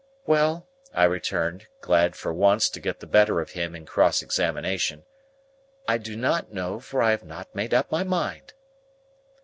[0.25, 5.03] "Well," I returned, glad for once to get the better of him in cross examination,
[5.87, 8.55] "I do not know, for I have not made up my mind."